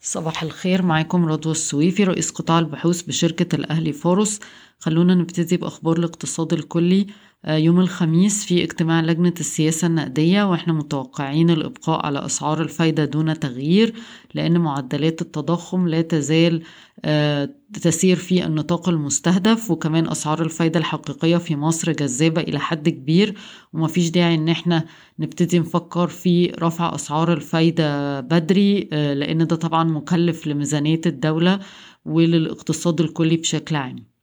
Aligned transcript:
صباح 0.00 0.42
الخير 0.42 0.82
معاكم 0.82 1.26
رضوى 1.26 1.52
السويفي 1.52 2.04
رئيس 2.04 2.30
قطاع 2.30 2.58
البحوث 2.58 3.02
بشركة 3.02 3.56
الأهلي 3.56 3.92
فاروس. 3.92 4.40
خلونا 4.78 5.14
نبتدي 5.14 5.56
بأخبار 5.56 5.98
الاقتصاد 5.98 6.52
الكلي. 6.52 7.06
يوم 7.46 7.80
الخميس 7.80 8.44
في 8.44 8.62
اجتماع 8.64 9.00
لجنة 9.00 9.34
السياسة 9.40 9.86
النقدية 9.86 10.50
وإحنا 10.50 10.72
متوقعين 10.72 11.50
الإبقاء 11.50 12.06
على 12.06 12.24
أسعار 12.26 12.62
الفايدة 12.62 13.04
دون 13.04 13.38
تغيير 13.40 13.94
لأن 14.34 14.58
معدلات 14.60 15.22
التضخم 15.22 15.88
لا 15.88 16.00
تزال 16.02 16.62
تسير 17.82 18.16
في 18.16 18.44
النطاق 18.46 18.88
المستهدف 18.88 19.70
وكمان 19.70 20.08
أسعار 20.08 20.42
الفايدة 20.42 20.80
الحقيقية 20.80 21.36
في 21.36 21.56
مصر 21.56 21.92
جذابة 21.92 22.40
إلى 22.40 22.58
حد 22.58 22.88
كبير 22.88 23.34
ومفيش 23.72 24.10
داعي 24.10 24.34
إن 24.34 24.48
إحنا 24.48 24.84
نبتدي 25.18 25.58
نفكر 25.58 26.08
في 26.08 26.46
رفع 26.46 26.94
أسعار 26.94 27.32
الفايدة 27.32 28.20
بدري 28.20 28.80
لأن 28.92 29.46
ده 29.46 29.56
طبعا 29.56 29.84
مكلف 29.84 30.46
لميزانية 30.46 31.00
الدولة 31.06 31.60
وللإقتصاد 32.04 33.00
الكلي 33.00 33.36
بشكل 33.36 33.76
عام. 33.76 34.17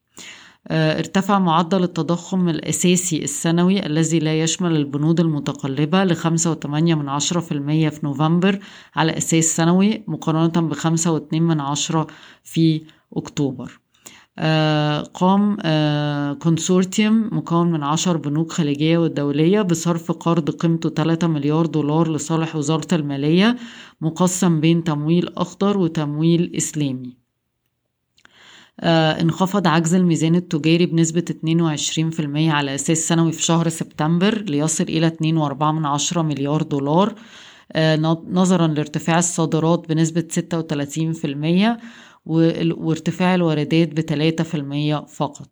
ارتفع 0.72 1.40
معدل 1.40 1.84
التضخم 1.84 2.50
الأساسي 2.50 3.24
السنوي 3.24 3.86
الذي 3.86 4.20
لا 4.20 4.42
يشمل 4.42 4.76
البنود 4.76 5.20
المتقلبة 5.20 6.04
من 6.96 7.10
عشرة 7.10 7.40
في 7.40 7.52
المية 7.52 7.90
في 7.90 8.00
نوفمبر 8.04 8.60
على 8.96 9.18
أساس 9.18 9.46
سنوي 9.46 10.04
مقارنة 10.08 10.62
من 11.34 11.62
عشرة 11.62 12.08
في 12.44 12.82
أكتوبر. 13.14 13.80
قام 15.14 15.58
كونسورتيوم 16.40 17.30
مكون 17.32 17.72
من 17.72 17.84
عشر 17.84 18.18
بنوك 18.18 18.52
خليجية 18.52 18.98
والدولية 18.98 19.62
بصرف 19.62 20.12
قرض 20.12 20.50
قيمته 20.50 20.90
3 20.90 21.28
مليار 21.28 21.66
دولار 21.66 22.12
لصالح 22.12 22.56
وزارة 22.56 22.96
المالية 22.96 23.58
مقسم 24.02 24.60
بين 24.60 24.84
تمويل 24.84 25.34
أخضر 25.38 25.78
وتمويل 25.78 26.52
إسلامي. 26.58 27.18
آه 27.18 27.25
انخفض 28.84 29.68
عجز 29.68 29.94
الميزان 29.94 30.36
التجاري 30.36 30.86
بنسبة 30.86 31.26
22% 31.30 32.52
على 32.52 32.76
أساس 32.76 32.98
سنوي 32.98 33.32
في 33.32 33.44
شهر 33.44 33.70
سبتمبر 33.70 34.42
ليصل 34.42 34.84
إلى 34.84 35.08
2.4 35.08 36.18
مليار 36.18 36.62
دولار. 36.62 37.16
آه 37.72 37.96
نظرا 38.30 38.68
لارتفاع 38.68 39.20
الصادرات 39.20 39.90
بنسبة 39.90 40.28
36% 40.32 41.80
وارتفاع 42.26 43.36
الواردات 43.36 43.90
ب 43.94 44.02
3% 45.04 45.06
فقط. 45.06 45.52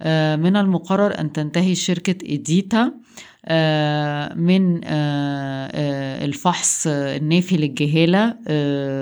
آه 0.00 0.36
من 0.36 0.56
المقرر 0.56 1.20
أن 1.20 1.32
تنتهي 1.32 1.74
شركة 1.74 2.26
إيديتا 2.26 2.92
من 4.36 4.80
الفحص 6.24 6.86
النافي 6.86 7.56
للجهالة 7.56 8.34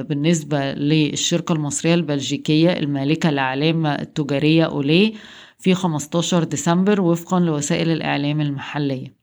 بالنسبة 0.02 0.72
للشركة 0.72 1.52
المصرية 1.52 1.94
البلجيكية 1.94 2.70
المالكة 2.72 3.30
للعلامة 3.30 3.94
التجارية 3.94 4.64
أولي 4.64 5.14
في 5.58 5.74
15 5.74 6.44
ديسمبر 6.44 7.00
وفقا 7.00 7.40
لوسائل 7.40 7.90
الإعلام 7.90 8.40
المحلية. 8.40 9.18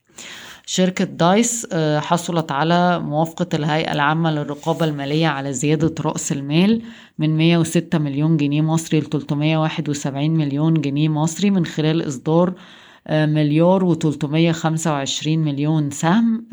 شركة 0.68 1.04
دايس 1.04 1.66
حصلت 1.98 2.52
على 2.52 2.98
موافقة 3.00 3.46
الهيئة 3.54 3.92
العامة 3.92 4.30
للرقابة 4.30 4.84
المالية 4.86 5.26
على 5.26 5.52
زيادة 5.52 5.94
رأس 6.00 6.32
المال 6.32 6.82
من 7.18 7.36
106 7.36 7.98
مليون 7.98 8.36
جنيه 8.36 8.62
مصري 8.62 9.00
ل 9.00 9.04
371 9.04 10.30
مليون 10.30 10.80
جنيه 10.80 11.08
مصري 11.08 11.50
من 11.50 11.66
خلال 11.66 12.08
إصدار 12.08 12.52
مليار 13.10 13.84
وتلتمية 13.84 14.52
خمسة 14.52 14.92
وعشرين 14.92 15.40
مليون 15.40 15.90
سهم. 15.90 16.46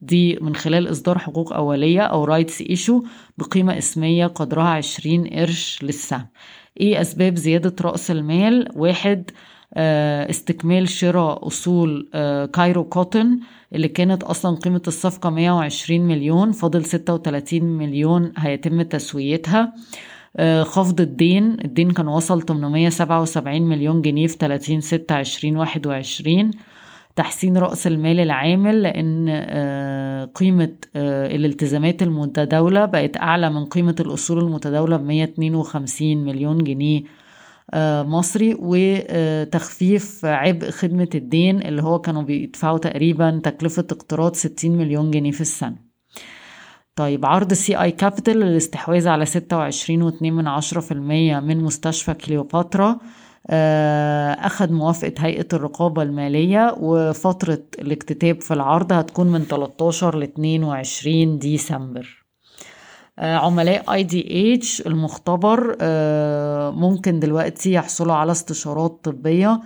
دي 0.00 0.38
من 0.40 0.54
خلال 0.54 0.90
إصدار 0.90 1.18
حقوق 1.18 1.52
أولية 1.52 2.00
أو 2.00 2.24
rights 2.24 2.60
issue 2.60 3.02
بقيمة 3.38 3.78
اسمية 3.78 4.26
قدرها 4.26 4.68
عشرين 4.68 5.26
قرش 5.26 5.78
للسهم. 5.82 6.26
إيه 6.80 7.00
أسباب 7.00 7.36
زيادة 7.36 7.74
رأس 7.80 8.10
المال؟ 8.10 8.68
واحد 8.76 9.30
استكمال 10.30 10.88
شراء 10.88 11.46
أصول 11.46 12.08
Cairo 12.52 12.84
Cotton 12.84 13.40
اللي 13.72 13.88
كانت 13.88 14.22
أصلا 14.22 14.56
قيمة 14.56 14.82
الصفقة 14.86 15.30
120 15.30 16.00
مليون 16.00 16.52
فاضل 16.52 16.84
36 16.84 17.62
مليون 17.62 18.32
هيتم 18.36 18.82
تسويتها. 18.82 19.72
خفض 20.62 21.00
الدين. 21.00 21.56
الدين 21.64 21.90
كان 21.90 22.08
وصل 22.08 22.42
877 22.42 23.62
مليون 23.62 24.02
جنيه 24.02 24.26
في 24.26 24.36
30 24.36 24.80
6 24.80 25.14
20 25.14 25.56
21 25.56 26.50
تحسين 27.16 27.56
رأس 27.56 27.86
المال 27.86 28.20
العامل 28.20 28.82
لأن 28.82 29.28
قيمة 30.34 30.72
الالتزامات 30.96 32.02
المتداولة 32.02 32.84
بقت 32.84 33.16
أعلى 33.16 33.50
من 33.50 33.64
قيمة 33.64 33.96
الأصول 34.00 34.38
المتداولة 34.38 34.96
ب 34.96 35.04
152 35.04 36.24
مليون 36.24 36.58
جنيه 36.58 37.02
مصري. 38.04 38.56
وتخفيف 38.58 40.24
عبء 40.24 40.70
خدمة 40.70 41.08
الدين 41.14 41.62
اللي 41.62 41.82
هو 41.82 41.98
كانوا 41.98 42.22
بيدفعوا 42.22 42.78
تقريبا 42.78 43.40
تكلفة 43.44 43.86
اقتراض 43.90 44.34
60 44.34 44.70
مليون 44.78 45.10
جنيه 45.10 45.30
في 45.30 45.40
السنة. 45.40 45.93
طيب 46.96 47.26
عرض 47.26 47.52
CI 47.52 47.80
Capital 47.82 48.36
للاستحواذ 48.40 49.08
على 49.08 49.26
ستة 49.26 49.56
وعشرين 49.56 50.02
واتنين 50.02 50.34
من 50.34 50.46
عشرة 50.46 50.80
في 50.80 50.92
المية 50.92 51.40
من 51.40 51.60
مستشفى 51.64 52.14
كليوباترا 52.14 52.98
أخذ 54.46 54.72
موافقة 54.72 55.12
هيئة 55.18 55.46
الرقابة 55.52 56.02
المالية 56.02 56.74
وفترة 56.80 57.62
الاكتتاب 57.78 58.40
في 58.40 58.54
العرض 58.54 58.92
هتكون 58.92 59.26
من 59.26 59.40
13 59.42 60.18
ل 60.18 60.22
22 60.22 61.38
ديسمبر. 61.38 62.24
عملاء 63.18 63.92
IDH 63.92 64.80
المختبر 64.86 65.76
ممكن 66.72 67.20
دلوقتي 67.20 67.72
يحصلوا 67.72 68.14
على 68.14 68.32
استشارات 68.32 69.00
طبية 69.04 69.60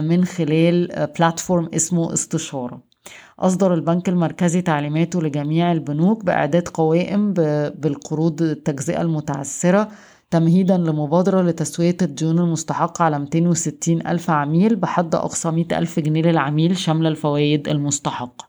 من 0.00 0.24
خلال 0.24 1.06
platform 1.18 1.68
اسمه 1.74 2.12
استشارة. 2.12 2.91
أصدر 3.38 3.74
البنك 3.74 4.08
المركزي 4.08 4.62
تعليماته 4.62 5.22
لجميع 5.22 5.72
البنوك 5.72 6.24
بإعداد 6.24 6.68
قوائم 6.68 7.32
بالقروض 7.72 8.42
التجزئة 8.42 9.02
المتعثرة 9.02 9.88
تمهيدا 10.30 10.76
لمبادرة 10.76 11.42
لتسوية 11.42 11.96
الديون 12.02 12.38
المستحقة 12.38 13.04
على 13.04 13.18
260 13.18 14.06
ألف 14.06 14.30
عميل 14.30 14.76
بحد 14.76 15.14
أقصى 15.14 15.50
100 15.50 15.78
ألف 15.78 16.00
جنيه 16.00 16.22
للعميل 16.22 16.76
شاملة 16.76 17.08
الفوائد 17.08 17.68
المستحقة. 17.68 18.48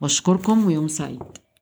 بشكركم 0.00 0.66
ويوم 0.66 0.88
سعيد. 0.88 1.22